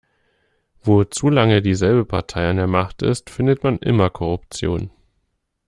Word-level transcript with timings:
Wo 0.81 1.03
zu 1.03 1.29
lange 1.29 1.61
dieselbe 1.61 2.05
Partei 2.05 2.49
an 2.49 2.55
der 2.57 2.65
Macht 2.65 3.03
ist, 3.03 3.29
findet 3.29 3.63
man 3.63 3.77
immer 3.77 4.09
Korruption. 4.09 4.89